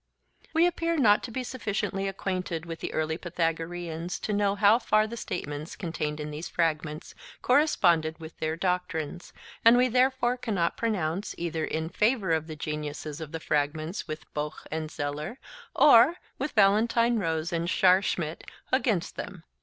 [0.51, 5.05] We appear not to be sufficiently acquainted with the early Pythagoreans to know how far
[5.05, 9.31] the statements contained in these fragments corresponded with their doctrines;
[9.63, 14.25] and we therefore cannot pronounce, either in favour of the genuineness of the fragments, with
[14.33, 15.37] Bockh and Zeller,
[15.75, 18.43] or, with Valentine Rose and Schaarschmidt,
[18.73, 19.43] against them.